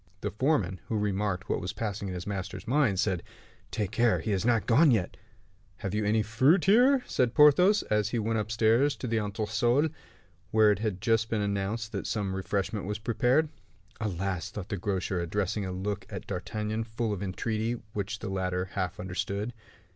The 0.21 0.31
foreman, 0.31 0.79
who 0.87 0.97
remarked 0.97 1.47
what 1.47 1.61
was 1.61 1.73
passing 1.73 2.07
in 2.07 2.15
his 2.15 2.25
master's 2.25 2.67
mind, 2.67 2.99
said, 2.99 3.21
"Take 3.69 3.91
care; 3.91 4.19
he 4.19 4.31
is 4.31 4.43
not 4.43 4.65
gone 4.65 4.89
yet." 4.89 5.15
"Have 5.77 5.93
you 5.93 6.03
any 6.05 6.23
fruit 6.23 6.65
here?" 6.65 7.03
said 7.05 7.35
Porthos, 7.35 7.83
as 7.83 8.09
he 8.09 8.17
went 8.17 8.39
upstairs 8.39 8.95
to 8.95 9.05
the 9.05 9.19
entresol, 9.19 9.89
where 10.49 10.71
it 10.71 10.79
had 10.79 11.01
just 11.01 11.29
been 11.29 11.43
announced 11.43 11.91
that 11.91 12.07
some 12.07 12.35
refreshment 12.35 12.85
was 12.87 12.97
prepared. 12.97 13.49
"Alas!" 13.99 14.49
thought 14.49 14.69
the 14.69 14.75
grocer, 14.75 15.19
addressing 15.21 15.67
a 15.67 15.71
look 15.71 16.07
at 16.09 16.25
D'Artagnan 16.25 16.83
full 16.83 17.13
of 17.13 17.21
entreaty, 17.21 17.79
which 17.93 18.17
the 18.17 18.29
latter 18.29 18.69
half 18.73 18.99
understood. 18.99 19.53